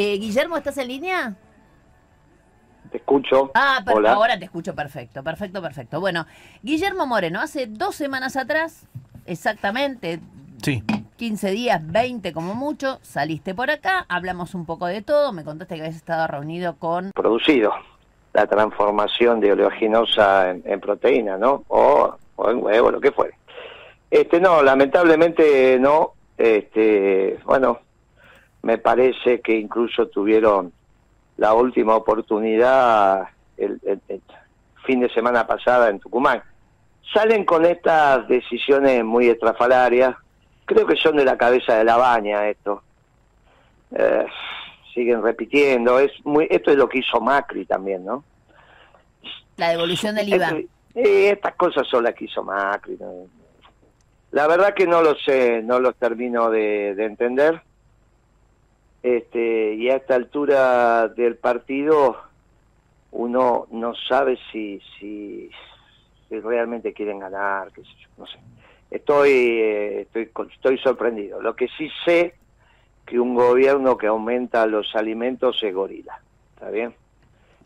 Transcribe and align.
Eh, 0.00 0.16
Guillermo, 0.20 0.56
¿estás 0.56 0.78
en 0.78 0.86
línea? 0.86 1.34
Te 2.92 2.98
escucho. 2.98 3.50
Ah, 3.56 3.80
pero 3.84 3.96
Hola. 3.96 4.12
ahora 4.12 4.38
te 4.38 4.44
escucho 4.44 4.72
perfecto, 4.72 5.24
perfecto, 5.24 5.60
perfecto. 5.60 5.98
Bueno, 5.98 6.24
Guillermo 6.62 7.04
Moreno, 7.04 7.40
hace 7.40 7.66
dos 7.66 7.96
semanas 7.96 8.36
atrás, 8.36 8.86
exactamente, 9.26 10.20
Sí. 10.62 10.84
15 11.16 11.50
días, 11.50 11.84
20 11.84 12.32
como 12.32 12.54
mucho, 12.54 13.00
saliste 13.02 13.56
por 13.56 13.72
acá, 13.72 14.06
hablamos 14.08 14.54
un 14.54 14.66
poco 14.66 14.86
de 14.86 15.02
todo, 15.02 15.32
me 15.32 15.42
contaste 15.42 15.74
que 15.74 15.80
habías 15.80 15.96
estado 15.96 16.28
reunido 16.28 16.76
con... 16.76 17.10
Producido 17.10 17.72
la 18.34 18.46
transformación 18.46 19.40
de 19.40 19.50
oleaginosa 19.50 20.50
en, 20.50 20.62
en 20.64 20.78
proteína, 20.80 21.38
¿no? 21.38 21.64
O, 21.66 22.14
o 22.36 22.50
en 22.52 22.62
huevo, 22.62 22.92
lo 22.92 23.00
que 23.00 23.10
fuere. 23.10 23.34
Este, 24.12 24.38
no, 24.40 24.62
lamentablemente 24.62 25.76
no. 25.80 26.12
Este, 26.36 27.40
bueno, 27.44 27.80
me 28.68 28.76
parece 28.76 29.40
que 29.40 29.54
incluso 29.56 30.08
tuvieron 30.08 30.74
la 31.38 31.54
última 31.54 31.96
oportunidad 31.96 33.26
el, 33.56 33.80
el- 33.82 34.02
el 34.08 34.20
fin 34.84 35.00
de 35.00 35.08
semana 35.08 35.46
pasada 35.46 35.88
en 35.88 35.98
Tucumán. 36.00 36.42
Salen 37.14 37.46
con 37.46 37.64
estas 37.64 38.28
decisiones 38.28 39.02
muy 39.04 39.26
estrafalarias. 39.30 40.14
Creo 40.66 40.86
que 40.86 40.96
son 40.96 41.16
de 41.16 41.24
la 41.24 41.38
cabeza 41.38 41.76
de 41.78 41.84
la 41.84 41.96
baña 41.96 42.46
esto. 42.50 42.82
Eh, 43.96 44.26
siguen 44.92 45.22
repitiendo. 45.22 45.98
Es 45.98 46.12
muy, 46.24 46.46
esto 46.50 46.70
es 46.70 46.76
lo 46.76 46.90
que 46.90 46.98
hizo 46.98 47.22
Macri 47.22 47.64
también, 47.64 48.04
¿no? 48.04 48.22
La 49.56 49.70
devolución 49.70 50.14
del 50.14 50.28
IVA. 50.28 50.46
Esto- 50.48 50.68
eh, 50.94 51.30
estas 51.30 51.54
cosas 51.54 51.86
son 51.88 52.04
las 52.04 52.14
que 52.14 52.26
hizo 52.26 52.42
Macri. 52.42 52.98
¿no? 53.00 53.12
La 54.32 54.46
verdad 54.46 54.74
que 54.74 54.86
no 54.86 55.00
lo 55.00 55.14
sé, 55.14 55.62
no 55.62 55.80
los 55.80 55.96
termino 55.96 56.50
de, 56.50 56.94
de 56.94 57.04
entender. 57.06 57.62
Este, 59.02 59.74
y 59.74 59.90
a 59.90 59.96
esta 59.96 60.14
altura 60.14 61.08
del 61.08 61.36
partido 61.36 62.16
uno 63.12 63.66
no 63.70 63.94
sabe 63.94 64.38
si, 64.50 64.80
si, 64.98 65.50
realmente 66.30 66.92
quieren 66.92 67.18
ganar, 67.18 67.70
qué 67.72 67.82
no 68.16 68.26
sé. 68.26 68.38
Estoy, 68.90 69.30
eh, 69.30 70.00
estoy, 70.02 70.30
estoy 70.52 70.78
sorprendido. 70.78 71.40
Lo 71.40 71.54
que 71.54 71.68
sí 71.76 71.90
sé 72.04 72.34
que 73.06 73.20
un 73.20 73.34
gobierno 73.34 73.96
que 73.96 74.06
aumenta 74.06 74.66
los 74.66 74.94
alimentos 74.94 75.62
es 75.62 75.74
gorila, 75.74 76.20
¿está 76.54 76.70
bien? 76.70 76.94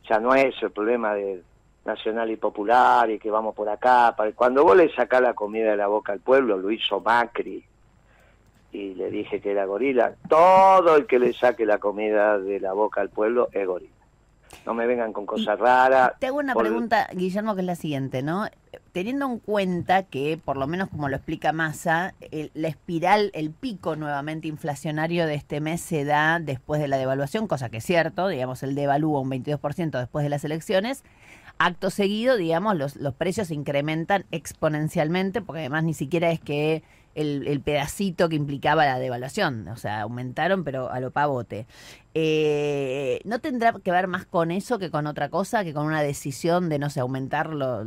Ya 0.08 0.20
no 0.20 0.34
es 0.34 0.54
el 0.62 0.70
problema 0.70 1.14
de 1.14 1.42
nacional 1.84 2.30
y 2.30 2.36
popular 2.36 3.10
y 3.10 3.18
que 3.18 3.30
vamos 3.30 3.54
por 3.54 3.68
acá. 3.68 4.14
Cuando 4.34 4.64
vos 4.64 4.76
le 4.76 4.92
sacás 4.94 5.20
la 5.20 5.34
comida 5.34 5.70
de 5.70 5.76
la 5.76 5.88
boca 5.88 6.12
al 6.12 6.20
pueblo, 6.20 6.56
lo 6.56 6.70
hizo 6.70 7.00
Macri 7.00 7.64
y 8.72 8.94
le 8.94 9.10
dije 9.10 9.40
que 9.40 9.50
era 9.52 9.64
gorila. 9.66 10.14
Todo 10.28 10.96
el 10.96 11.06
que 11.06 11.18
le 11.18 11.32
saque 11.32 11.66
la 11.66 11.78
comida 11.78 12.38
de 12.38 12.58
la 12.60 12.72
boca 12.72 13.00
al 13.00 13.10
pueblo 13.10 13.48
es 13.52 13.66
gorila. 13.66 13.90
No 14.66 14.74
me 14.74 14.86
vengan 14.86 15.12
con 15.14 15.24
cosas 15.26 15.58
raras. 15.58 16.12
Te 16.18 16.26
hago 16.26 16.38
una 16.38 16.52
Por- 16.52 16.64
pregunta, 16.64 17.08
Guillermo, 17.14 17.54
que 17.54 17.62
es 17.62 17.66
la 17.66 17.74
siguiente, 17.74 18.22
¿no? 18.22 18.46
Teniendo 18.92 19.26
en 19.26 19.38
cuenta 19.38 20.02
que, 20.02 20.38
por 20.42 20.56
lo 20.58 20.66
menos 20.66 20.90
como 20.90 21.08
lo 21.08 21.16
explica 21.16 21.52
Massa, 21.52 22.14
el- 22.30 22.50
la 22.54 22.68
espiral, 22.68 23.30
el 23.34 23.50
pico 23.50 23.96
nuevamente 23.96 24.48
inflacionario 24.48 25.26
de 25.26 25.34
este 25.34 25.60
mes 25.62 25.80
se 25.80 26.04
da 26.04 26.38
después 26.38 26.80
de 26.82 26.88
la 26.88 26.98
devaluación, 26.98 27.46
cosa 27.48 27.70
que 27.70 27.78
es 27.78 27.84
cierto, 27.84 28.28
digamos, 28.28 28.62
el 28.62 28.74
devalúa 28.74 29.20
un 29.20 29.30
22% 29.30 29.98
después 29.98 30.22
de 30.22 30.28
las 30.28 30.44
elecciones. 30.44 31.02
Acto 31.58 31.88
seguido, 31.90 32.36
digamos, 32.36 32.76
los, 32.76 32.96
los 32.96 33.14
precios 33.14 33.48
se 33.48 33.54
incrementan 33.54 34.26
exponencialmente, 34.30 35.40
porque 35.42 35.60
además 35.60 35.84
ni 35.84 35.94
siquiera 35.94 36.30
es 36.30 36.40
que 36.40 36.82
el, 37.14 37.46
el 37.46 37.60
pedacito 37.60 38.28
que 38.28 38.36
implicaba 38.36 38.86
la 38.86 38.98
devaluación, 38.98 39.68
o 39.68 39.76
sea, 39.76 40.00
aumentaron, 40.02 40.64
pero 40.64 40.90
a 40.90 41.00
lo 41.00 41.10
pavote. 41.10 41.66
Eh, 42.14 43.20
¿No 43.24 43.38
tendrá 43.40 43.72
que 43.82 43.90
ver 43.90 44.06
más 44.06 44.24
con 44.26 44.50
eso 44.50 44.78
que 44.78 44.90
con 44.90 45.06
otra 45.06 45.28
cosa, 45.28 45.64
que 45.64 45.72
con 45.74 45.86
una 45.86 46.02
decisión 46.02 46.68
de, 46.68 46.78
no 46.78 46.90
sé, 46.90 47.00
aumentarlo? 47.00 47.84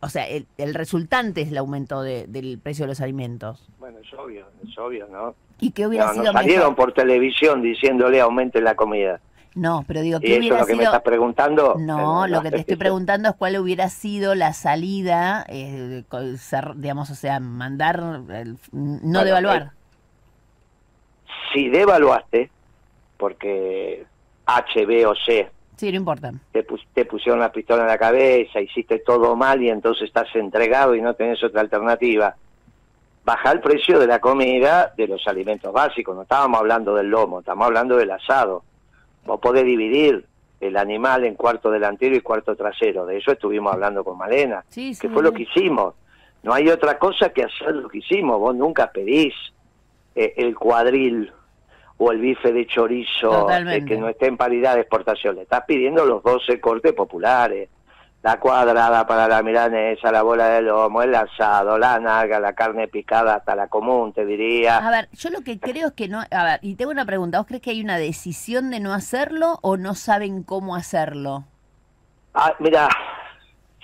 O 0.00 0.08
sea, 0.08 0.26
el, 0.28 0.46
el 0.58 0.74
resultante 0.74 1.42
es 1.42 1.48
el 1.48 1.58
aumento 1.58 2.02
de- 2.02 2.26
del 2.26 2.58
precio 2.58 2.84
de 2.84 2.88
los 2.88 3.00
alimentos. 3.00 3.68
Bueno, 3.78 3.98
es 3.98 4.12
obvio, 4.14 4.46
es 4.66 4.76
obvio, 4.78 5.06
¿no? 5.10 5.34
¿Y 5.60 5.72
qué 5.72 5.86
hubiera 5.86 6.12
No, 6.14 6.22
no 6.24 6.32
salieron 6.32 6.70
mejor? 6.70 6.76
por 6.76 6.92
televisión 6.94 7.62
diciéndole 7.62 8.20
aumente 8.20 8.60
la 8.62 8.74
comida. 8.74 9.20
No, 9.54 9.84
pero 9.86 10.00
digo, 10.00 10.18
¿Y 10.20 10.26
¿qué 10.26 10.38
eso 10.38 10.54
es 10.54 10.60
lo 10.60 10.66
que 10.66 10.76
me 10.76 10.84
estás 10.84 11.02
preguntando? 11.02 11.74
No, 11.78 12.24
Eh, 12.26 12.28
lo 12.28 12.42
que 12.42 12.50
te 12.50 12.56
es 12.56 12.60
estoy 12.60 12.76
preguntando 12.76 13.28
es 13.30 13.34
cuál 13.34 13.56
hubiera 13.58 13.88
sido 13.88 14.34
la 14.34 14.52
salida, 14.52 15.44
eh, 15.48 16.04
ser, 16.38 16.76
digamos, 16.76 17.10
o 17.10 17.14
sea, 17.14 17.40
mandar, 17.40 17.96
el- 18.30 18.56
no 18.72 19.00
Bueno, 19.20 19.24
devaluar. 19.24 19.70
Si 21.52 21.68
devaluaste, 21.68 22.50
porque 23.16 24.06
H, 24.46 24.86
B 24.86 25.04
o 25.06 25.14
C 25.14 25.50
Sí, 25.76 25.90
no 25.90 25.96
importa. 25.96 26.32
te, 26.52 26.62
pus- 26.62 26.86
te 26.92 27.04
pusieron 27.06 27.40
la 27.40 27.50
pistola 27.50 27.82
en 27.82 27.88
la 27.88 27.98
cabeza, 27.98 28.60
hiciste 28.60 28.98
todo 29.04 29.34
mal 29.34 29.62
y 29.62 29.70
entonces 29.70 30.04
estás 30.04 30.28
entregado 30.34 30.94
y 30.94 31.00
no 31.00 31.14
tenés 31.14 31.42
otra 31.42 31.60
alternativa. 31.62 32.36
Baja 33.24 33.52
el 33.52 33.60
precio 33.60 33.98
de 33.98 34.06
la 34.06 34.18
comida, 34.18 34.92
de 34.96 35.06
los 35.06 35.26
alimentos 35.26 35.72
básicos. 35.72 36.14
No 36.14 36.22
estábamos 36.22 36.60
hablando 36.60 36.94
del 36.94 37.08
lomo, 37.08 37.40
estamos 37.40 37.66
hablando 37.66 37.96
del 37.96 38.10
asado. 38.10 38.62
Vos 39.30 39.38
podés 39.38 39.64
dividir 39.64 40.24
el 40.58 40.76
animal 40.76 41.24
en 41.24 41.36
cuarto 41.36 41.70
delantero 41.70 42.16
y 42.16 42.20
cuarto 42.20 42.56
trasero. 42.56 43.06
De 43.06 43.18
eso 43.18 43.30
estuvimos 43.30 43.72
hablando 43.72 44.02
con 44.02 44.18
Malena, 44.18 44.64
Sí, 44.68 44.92
sí. 44.92 45.02
que 45.02 45.08
fue 45.08 45.22
lo 45.22 45.32
que 45.32 45.42
hicimos. 45.42 45.94
No 46.42 46.52
hay 46.52 46.68
otra 46.68 46.98
cosa 46.98 47.28
que 47.28 47.44
hacer 47.44 47.76
lo 47.76 47.88
que 47.88 47.98
hicimos. 47.98 48.40
Vos 48.40 48.56
nunca 48.56 48.90
pedís 48.90 49.32
eh, 50.16 50.34
el 50.36 50.56
cuadril 50.56 51.32
o 51.98 52.10
el 52.10 52.18
bife 52.18 52.52
de 52.52 52.66
chorizo 52.66 53.48
eh, 53.52 53.84
que 53.86 53.96
no 53.98 54.08
esté 54.08 54.26
en 54.26 54.36
paridad 54.36 54.74
de 54.74 54.80
exportación. 54.80 55.36
Le 55.36 55.42
estás 55.42 55.62
pidiendo 55.64 56.04
los 56.04 56.24
12 56.24 56.58
cortes 56.60 56.92
populares. 56.92 57.68
La 58.22 58.38
cuadrada 58.38 59.06
para 59.06 59.26
la 59.26 59.42
milanesa, 59.42 60.12
la 60.12 60.22
bola 60.22 60.48
de 60.50 60.60
lomo, 60.60 61.02
el 61.02 61.14
asado, 61.14 61.78
la 61.78 61.98
naga, 61.98 62.38
la 62.38 62.52
carne 62.52 62.86
picada 62.86 63.36
hasta 63.36 63.56
la 63.56 63.68
común, 63.68 64.12
te 64.12 64.26
diría. 64.26 64.76
A 64.76 64.90
ver, 64.90 65.08
yo 65.12 65.30
lo 65.30 65.40
que 65.40 65.58
creo 65.58 65.88
es 65.88 65.92
que 65.94 66.08
no. 66.08 66.20
A 66.30 66.44
ver, 66.44 66.60
y 66.60 66.74
tengo 66.74 66.90
una 66.90 67.06
pregunta. 67.06 67.38
¿Vos 67.38 67.46
crees 67.46 67.62
que 67.62 67.70
hay 67.70 67.82
una 67.82 67.96
decisión 67.96 68.70
de 68.70 68.80
no 68.80 68.92
hacerlo 68.92 69.58
o 69.62 69.78
no 69.78 69.94
saben 69.94 70.42
cómo 70.42 70.76
hacerlo? 70.76 71.44
Ah, 72.34 72.54
mira, 72.58 72.88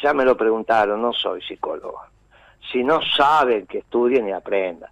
ya 0.02 0.12
me 0.12 0.24
lo 0.24 0.36
preguntaron, 0.36 1.00
no 1.00 1.14
soy 1.14 1.40
psicólogo. 1.40 1.98
Si 2.70 2.84
no 2.84 3.00
saben, 3.16 3.66
que 3.66 3.78
estudien 3.78 4.28
y 4.28 4.32
aprendan. 4.32 4.90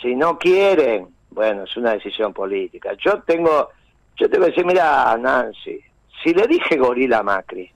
Si 0.00 0.14
no 0.14 0.38
quieren, 0.38 1.08
bueno, 1.30 1.64
es 1.64 1.76
una 1.76 1.92
decisión 1.92 2.32
política. 2.32 2.92
Yo 3.04 3.22
tengo, 3.22 3.70
yo 4.16 4.30
te 4.30 4.38
voy 4.38 4.46
a 4.46 4.50
decir, 4.50 4.64
mira, 4.64 5.16
Nancy, 5.18 5.80
si 6.22 6.32
le 6.32 6.46
dije 6.46 6.76
gorila 6.76 7.18
a 7.18 7.22
Macri, 7.24 7.72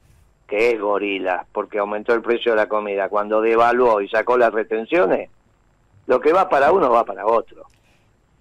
que 0.50 0.72
es 0.72 0.80
gorila, 0.80 1.46
porque 1.52 1.78
aumentó 1.78 2.12
el 2.12 2.22
precio 2.22 2.50
de 2.50 2.56
la 2.56 2.66
comida, 2.66 3.08
cuando 3.08 3.40
devaluó 3.40 4.00
y 4.00 4.08
sacó 4.08 4.36
las 4.36 4.52
retenciones, 4.52 5.30
lo 6.08 6.20
que 6.20 6.32
va 6.32 6.48
para 6.48 6.72
uno 6.72 6.90
va 6.90 7.04
para 7.04 7.24
otro. 7.24 7.66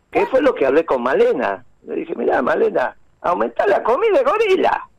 ¿Qué 0.09 0.25
fue 0.25 0.41
lo 0.41 0.55
que 0.55 0.65
hablé 0.65 0.85
con 0.85 1.03
Malena? 1.03 1.63
Le 1.85 1.97
dije, 1.97 2.15
mira, 2.15 2.41
Malena, 2.41 2.97
aumentar 3.21 3.69
la 3.69 3.83
comida 3.83 4.23
gorila. 4.23 4.89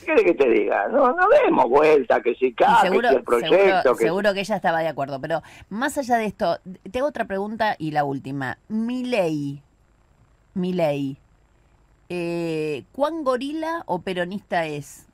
¿Qué 0.00 0.06
querés 0.06 0.24
que 0.24 0.34
te 0.34 0.50
diga? 0.50 0.88
No, 0.88 1.12
no 1.12 1.28
demos 1.28 1.68
vuelta, 1.68 2.20
que 2.20 2.34
si 2.34 2.46
Y 2.46 2.54
cabe, 2.54 2.88
seguro, 2.88 3.10
que 3.10 3.14
el 3.14 3.22
proyecto, 3.22 3.54
seguro, 3.54 3.96
que... 3.96 4.04
seguro 4.04 4.34
que 4.34 4.40
ella 4.40 4.56
estaba 4.56 4.80
de 4.80 4.88
acuerdo. 4.88 5.20
Pero 5.20 5.42
más 5.68 5.96
allá 5.98 6.16
de 6.16 6.24
esto, 6.24 6.58
te 6.90 6.98
hago 6.98 7.06
otra 7.06 7.26
pregunta 7.26 7.76
y 7.78 7.92
la 7.92 8.02
última. 8.02 8.58
Mi 8.66 9.04
ley, 9.04 9.62
mi 10.54 10.72
ley, 10.72 11.16
eh, 12.08 12.82
¿cuán 12.90 13.22
gorila 13.22 13.84
o 13.86 14.00
peronista 14.00 14.66
es? 14.66 15.05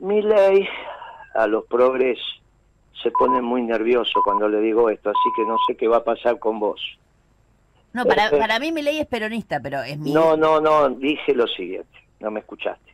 Mi 0.00 0.20
ley 0.22 0.66
a 1.34 1.46
los 1.46 1.64
progres 1.66 2.18
se 3.02 3.10
pone 3.12 3.40
muy 3.40 3.62
nervioso 3.62 4.20
cuando 4.24 4.48
le 4.48 4.60
digo 4.60 4.90
esto, 4.90 5.10
así 5.10 5.28
que 5.36 5.44
no 5.44 5.56
sé 5.66 5.76
qué 5.76 5.88
va 5.88 5.98
a 5.98 6.04
pasar 6.04 6.38
con 6.38 6.58
vos. 6.60 6.80
No, 7.92 8.04
para, 8.04 8.22
Perfecto. 8.24 8.38
para 8.38 8.58
mí 8.58 8.72
mi 8.72 8.82
ley 8.82 8.98
es 9.00 9.06
peronista, 9.06 9.58
pero 9.60 9.82
es 9.82 9.98
mi... 9.98 10.12
No, 10.12 10.36
no, 10.36 10.60
no, 10.60 10.88
dije 10.90 11.34
lo 11.34 11.46
siguiente, 11.48 11.98
no 12.20 12.30
me 12.30 12.40
escuchaste. 12.40 12.90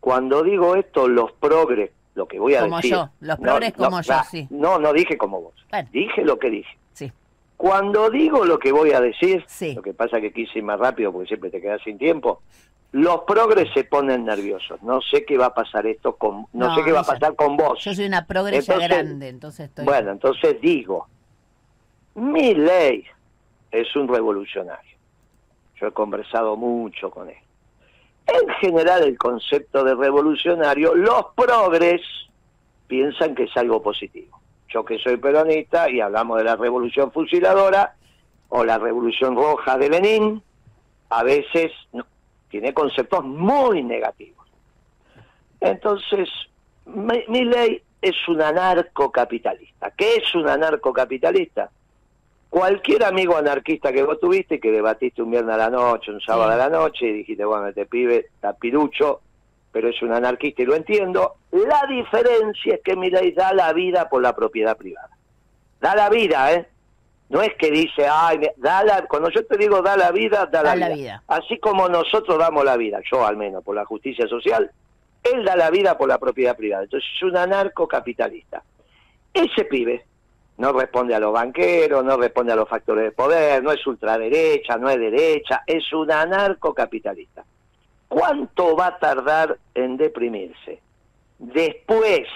Cuando 0.00 0.42
digo 0.42 0.76
esto, 0.76 1.08
los 1.08 1.32
progres, 1.32 1.90
lo 2.14 2.26
que 2.26 2.38
voy 2.38 2.54
a 2.54 2.60
Como 2.62 2.76
decir... 2.76 2.92
yo, 2.92 3.08
los 3.20 3.38
no, 3.38 3.42
progres 3.42 3.76
no, 3.78 3.84
como 3.84 4.00
yo, 4.02 4.12
ah, 4.14 4.24
sí. 4.24 4.46
No, 4.50 4.78
no 4.78 4.92
dije 4.92 5.16
como 5.16 5.40
vos, 5.40 5.54
Bueno. 5.70 5.88
dije 5.92 6.24
lo 6.24 6.38
que 6.38 6.50
dije. 6.50 6.76
Sí, 6.92 7.12
Cuando 7.56 8.10
digo 8.10 8.44
lo 8.44 8.58
que 8.58 8.72
voy 8.72 8.92
a 8.92 9.00
decir, 9.00 9.44
Sí. 9.46 9.74
lo 9.74 9.82
que 9.82 9.94
pasa 9.94 10.20
que 10.20 10.32
quise 10.32 10.58
ir 10.58 10.64
más 10.64 10.78
rápido 10.80 11.12
porque 11.12 11.28
siempre 11.28 11.50
te 11.50 11.60
quedas 11.60 11.80
sin 11.82 11.96
tiempo, 11.96 12.42
los 12.94 13.22
progres 13.22 13.68
se 13.74 13.82
ponen 13.82 14.24
nerviosos. 14.24 14.80
No 14.84 15.00
sé 15.00 15.24
qué 15.24 15.36
va 15.36 15.46
a 15.46 15.54
pasar 15.54 15.84
esto 15.84 16.14
con... 16.14 16.46
No, 16.52 16.68
No, 16.68 16.76
sé 16.76 16.84
qué 16.84 16.92
va 16.92 17.00
a 17.00 17.04
pasar 17.04 17.34
con 17.34 17.56
vos. 17.56 17.82
yo 17.82 17.92
soy 17.92 18.06
una 18.06 18.24
progre 18.24 18.52
ya 18.52 18.58
Entonces, 18.72 18.88
grande, 18.88 19.28
entonces 19.28 19.68
estoy... 19.68 19.84
Bueno, 19.84 20.12
entonces 20.12 20.60
digo, 20.60 21.08
mi 22.14 22.54
ley 22.54 23.04
es 23.72 23.96
un 23.96 24.06
revolucionario. 24.06 24.96
Yo 25.74 25.88
he 25.88 25.90
conversado 25.90 26.54
mucho 26.54 27.10
con 27.10 27.30
él. 27.30 27.36
En 28.28 28.48
general, 28.60 29.02
el 29.02 29.18
concepto 29.18 29.82
de 29.82 29.96
revolucionario, 29.96 30.94
los 30.94 31.26
progres 31.34 32.00
piensan 32.86 33.34
que 33.34 33.42
es 33.42 33.56
algo 33.56 33.82
positivo. 33.82 34.38
Yo 34.68 34.84
que 34.84 35.00
soy 35.00 35.16
peronista 35.16 35.90
y 35.90 36.00
hablamos 36.00 36.38
de 36.38 36.44
la 36.44 36.54
revolución 36.54 37.10
fusiladora 37.10 37.96
o 38.50 38.64
la 38.64 38.78
revolución 38.78 39.34
roja 39.34 39.76
de 39.78 39.90
Lenin, 39.90 40.42
a 41.10 41.24
veces 41.24 41.72
tiene 42.48 42.72
conceptos 42.72 43.24
muy 43.24 43.82
negativos. 43.82 44.46
Entonces, 45.60 46.28
mi, 46.86 47.44
ley 47.44 47.82
es 48.00 48.16
un 48.28 48.42
anarcocapitalista. 48.42 49.90
¿Qué 49.96 50.16
es 50.16 50.34
un 50.34 50.48
anarcocapitalista? 50.48 51.70
Cualquier 52.50 53.04
amigo 53.04 53.36
anarquista 53.36 53.92
que 53.92 54.02
vos 54.02 54.20
tuviste, 54.20 54.60
que 54.60 54.70
debatiste 54.70 55.22
un 55.22 55.30
viernes 55.30 55.54
a 55.54 55.58
la 55.58 55.70
noche, 55.70 56.12
un 56.12 56.20
sábado 56.20 56.52
a 56.52 56.56
la 56.56 56.68
noche, 56.68 57.06
y 57.06 57.12
dijiste, 57.12 57.44
bueno, 57.44 57.66
este 57.68 57.86
pibe 57.86 58.26
está 58.34 58.52
pirucho, 58.52 59.20
pero 59.72 59.88
es 59.88 60.00
un 60.02 60.12
anarquista 60.12 60.62
y 60.62 60.66
lo 60.66 60.76
entiendo, 60.76 61.34
la 61.50 61.84
diferencia 61.88 62.74
es 62.74 62.80
que 62.82 62.94
mi 62.94 63.10
ley 63.10 63.32
da 63.32 63.52
la 63.52 63.72
vida 63.72 64.08
por 64.08 64.22
la 64.22 64.36
propiedad 64.36 64.76
privada. 64.76 65.10
Da 65.80 65.96
la 65.96 66.08
vida, 66.08 66.52
¿eh? 66.52 66.68
No 67.34 67.42
es 67.42 67.52
que 67.56 67.68
dice, 67.68 68.06
ay, 68.08 68.48
da 68.58 68.84
la, 68.84 69.06
cuando 69.06 69.28
yo 69.28 69.44
te 69.44 69.56
digo 69.56 69.82
da 69.82 69.96
la 69.96 70.12
vida, 70.12 70.46
da, 70.46 70.62
la, 70.62 70.88
vida. 70.90 71.20
Así 71.26 71.58
como 71.58 71.88
nosotros 71.88 72.38
damos 72.38 72.64
la 72.64 72.76
vida, 72.76 73.00
yo 73.10 73.26
al 73.26 73.36
menos, 73.36 73.64
por 73.64 73.74
la 73.74 73.84
justicia 73.84 74.28
social, 74.28 74.70
él 75.24 75.44
da 75.44 75.56
la 75.56 75.68
vida 75.68 75.98
por 75.98 76.08
la 76.08 76.18
propiedad 76.18 76.56
privada. 76.56 76.84
Entonces 76.84 77.10
es 77.12 77.22
un 77.24 77.36
anarcocapitalista. 77.36 78.62
Ese 79.32 79.64
pibe 79.64 80.04
no 80.58 80.72
responde 80.74 81.12
a 81.12 81.18
los 81.18 81.32
banqueros, 81.32 82.04
no 82.04 82.16
responde 82.18 82.52
a 82.52 82.56
los 82.56 82.68
factores 82.68 83.02
de 83.02 83.10
poder, 83.10 83.64
no 83.64 83.72
es 83.72 83.84
ultraderecha, 83.84 84.76
no 84.76 84.88
es 84.88 85.00
derecha, 85.00 85.64
es 85.66 85.92
un 85.92 86.12
anarcocapitalista. 86.12 87.44
¿Cuánto 88.06 88.76
va 88.76 88.86
a 88.86 88.98
tardar 89.00 89.58
en 89.74 89.96
deprimirse? 89.96 90.80
Después 91.40 92.28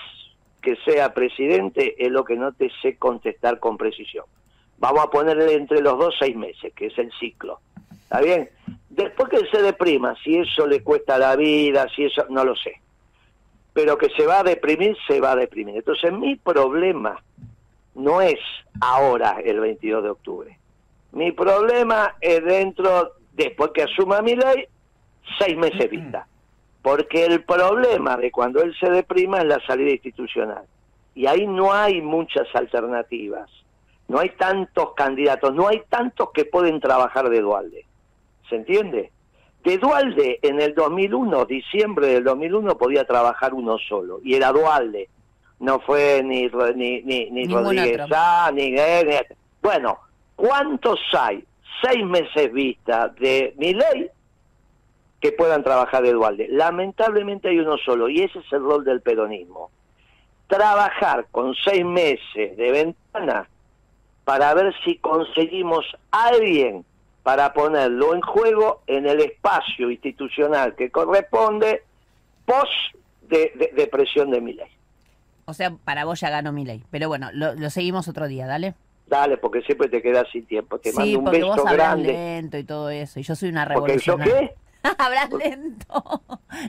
que 0.61 0.75
sea 0.85 1.15
presidente 1.15 1.95
es 2.05 2.11
lo 2.11 2.25
que 2.25 2.35
no 2.35 2.51
te 2.51 2.69
sé 2.83 2.97
contestar 2.97 3.61
con 3.61 3.77
precisión. 3.77 4.25
Vamos 4.79 5.05
a 5.05 5.11
ponerle 5.11 5.55
entre 5.55 5.81
los 5.81 5.99
dos 5.99 6.15
seis 6.19 6.37
meses, 6.37 6.73
que 6.75 6.87
es 6.87 6.99
el 6.99 7.11
ciclo. 7.19 7.61
¿Está 8.05 8.21
bien? 8.21 8.49
Después 8.91 9.29
que 9.29 9.47
se 9.51 9.63
deprima, 9.63 10.15
si 10.23 10.37
eso 10.39 10.67
le 10.67 10.83
cuesta 10.83 11.19
la 11.19 11.37
vida, 11.37 11.87
si 11.95 12.05
eso, 12.05 12.25
no 12.31 12.45
lo 12.45 12.55
sé. 12.55 12.81
Pero 13.73 13.99
que 13.99 14.09
se 14.11 14.27
va 14.27 14.41
a 14.41 14.43
deprimir, 14.45 14.97
se 15.07 15.21
va 15.21 15.33
a 15.33 15.37
deprimir. 15.37 15.77
Entonces 15.77 16.13
mi 16.13 16.37
problema 16.37 17.21
no 17.95 18.21
es 18.21 18.39
ahora, 18.81 19.41
el 19.45 19.61
22 19.61 20.03
de 20.03 20.11
octubre. 20.11 20.59
Mi 21.13 21.33
problema 21.33 22.17
es 22.21 22.45
dentro, 22.45 23.13
después 23.33 23.73
que 23.75 23.83
asuma 23.83 24.23
mi 24.23 24.37
ley, 24.37 24.67
seis 25.39 25.57
meses 25.57 25.91
vista. 25.91 26.27
Porque 26.83 27.25
el 27.25 27.45
problema 27.45 28.17
de 28.17 28.31
cuando 28.31 28.63
él 28.63 28.75
se 28.79 28.91
deprima 28.91 29.39
es 29.39 29.47
la 29.47 29.61
salida 29.67 29.91
institucional. 29.91 30.65
Y 31.15 31.27
ahí 31.27 31.47
no 31.47 31.73
hay 31.73 32.01
muchas 32.01 32.47
alternativas 32.55 33.51
no 34.09 34.19
hay 34.19 34.31
tantos 34.31 34.95
candidatos, 34.95 35.55
no 35.55 35.69
hay 35.69 35.83
tantos 35.89 36.31
que 36.33 36.47
pueden 36.47 36.81
trabajar 36.81 37.29
de 37.29 37.41
Dualde. 37.41 37.85
¿Se 38.49 38.57
entiende? 38.57 39.13
De 39.63 39.77
Dualde 39.77 40.39
en 40.43 40.61
el 40.61 40.75
2001, 40.75 41.45
diciembre 41.45 42.07
del 42.09 42.25
2001, 42.25 42.79
podía 42.79 43.05
trabajar 43.05 43.53
uno 43.53 43.77
solo, 43.79 44.21
y 44.25 44.35
era 44.35 44.51
Dualde. 44.51 45.09
No 45.61 45.81
fue 45.81 46.23
ni, 46.25 46.49
ni, 46.75 47.03
ni, 47.03 47.31
ni 47.31 47.47
Rodríguez 47.49 48.01
ni, 48.55 48.75
Bueno, 49.61 49.99
¿cuántos 50.37 51.01
hay? 51.13 51.45
Seis 51.83 52.05
meses 52.05 52.53
vista 52.53 53.09
de 53.09 53.55
mi 53.59 53.75
ley 53.75 54.09
que 55.21 55.33
puedan 55.33 55.63
trabajar 55.63 56.03
de 56.03 56.13
Dualde. 56.13 56.49
Lamentablemente 56.49 57.49
hay 57.49 57.59
uno 57.59 57.77
solo, 57.77 58.09
y 58.09 58.23
ese 58.23 58.39
es 58.39 58.53
el 58.53 58.61
rol 58.61 58.85
del 58.85 59.03
peronismo. 59.03 59.71
Trabajar 60.47 61.27
con 61.31 61.55
seis 61.55 61.85
meses 61.85 62.57
de 62.57 62.73
ventana 62.73 63.47
para 64.29 64.53
ver 64.53 64.75
si 64.85 64.99
conseguimos 64.99 65.87
a 66.11 66.27
alguien 66.27 66.85
para 67.23 67.55
ponerlo 67.55 68.15
en 68.15 68.21
juego 68.21 68.83
en 68.87 69.07
el 69.07 69.21
espacio 69.21 69.91
institucional 69.91 70.75
que 70.75 70.91
corresponde 70.91 71.83
post 72.45 72.71
de, 73.23 73.89
presión 73.91 74.31
de 74.31 74.43
mi 74.43 74.53
ley. 74.53 74.69
O 75.47 75.55
sea, 75.55 75.71
para 75.83 76.05
vos 76.05 76.21
ya 76.21 76.29
ganó 76.29 76.53
mi 76.53 76.67
ley. 76.67 76.85
Pero 76.91 77.09
bueno, 77.09 77.31
lo, 77.33 77.71
seguimos 77.71 78.07
otro 78.07 78.29
día, 78.29 78.47
dale. 78.47 78.75
Dale, 79.07 79.39
porque 79.39 79.63
siempre 79.63 79.89
te 79.89 80.03
quedas 80.03 80.29
sin 80.31 80.45
tiempo. 80.45 80.79
Te 80.79 80.93
mando 80.93 81.21
un 81.21 81.25
beso 81.31 81.47
vos 81.47 81.73
grande. 81.73 82.13
lento 82.13 82.59
y 82.59 82.65
todo 82.65 82.91
eso. 82.91 83.21
Y 83.21 83.23
yo 83.23 83.35
soy 83.35 83.49
una 83.49 83.65
revolucionaria. 83.65 84.35
¿Porque 84.35 84.47
yo 84.47 84.51
qué? 84.51 84.68
Hablas 84.99 85.31
lento. 85.31 86.23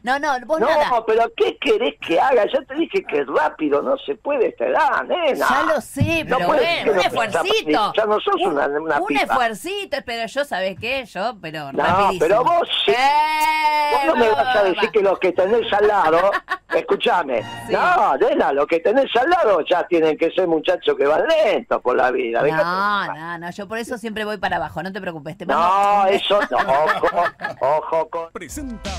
No, 0.03 0.19
no, 0.19 0.33
vos 0.45 0.59
no, 0.59 0.67
nada. 0.67 0.89
No, 0.89 1.06
pero 1.06 1.31
¿qué 1.35 1.57
querés 1.57 1.95
que 2.00 2.19
haga? 2.19 2.45
Ya 2.51 2.61
te 2.63 2.75
dije 2.75 3.03
que 3.03 3.19
es 3.19 3.27
rápido, 3.27 3.81
no 3.81 3.97
se 3.97 4.15
puede 4.15 4.47
esta 4.47 4.65
edad, 4.65 5.03
nena. 5.03 5.47
Ya 5.47 5.63
lo 5.63 5.81
sé, 5.81 6.25
pero 6.27 6.45
bueno, 6.47 6.91
un 6.91 7.00
esfuercito. 7.00 7.94
Ya, 7.95 8.06
no 8.06 8.19
sos 8.19 8.35
un, 8.35 8.53
una, 8.53 8.67
una 8.67 9.00
Un 9.00 9.17
esfuercito, 9.17 9.97
pero 10.06 10.27
yo, 10.27 10.45
¿sabes 10.45 10.77
qué? 10.79 11.06
Yo, 11.06 11.35
pero 11.41 11.71
No, 11.71 12.09
pero 12.19 12.44
vos 12.44 12.67
sí. 12.85 12.91
Eh, 12.91 13.91
vos 13.94 14.06
no 14.07 14.15
me 14.15 14.29
vas 14.29 14.56
a 14.56 14.63
decir 14.63 14.89
que 14.91 15.01
los 15.01 15.19
que 15.19 15.31
tenés 15.31 15.71
al 15.73 15.88
lado, 15.88 16.31
escúchame, 16.75 17.44
no, 17.69 18.18
nena, 18.18 18.54
los 18.54 18.68
que 18.68 18.80
tenés 18.80 19.13
al 19.16 19.30
lado 19.30 19.62
ya 19.69 19.86
tienen 19.88 20.18
que 20.18 20.31
ser 20.31 20.48
muchachos 20.48 20.95
que 20.98 21.06
van 21.06 21.24
lentos 21.27 21.81
por 21.81 21.95
la 21.95 22.12
vida. 22.12 22.42
No, 22.42 23.13
no, 23.13 23.38
no, 23.38 23.51
yo 23.51 23.68
por 23.68 23.77
eso 23.77 23.98
siempre 23.98 24.25
voy 24.25 24.38
para 24.38 24.57
abajo, 24.57 24.83
no 24.83 24.92
te 24.92 25.01
preocupes. 25.01 25.38
Te 25.38 25.45
no, 25.45 26.06
eso 26.07 26.39
no, 26.51 26.57
ojo, 27.60 28.10
ojo 28.10 28.30
Presenta 28.33 28.89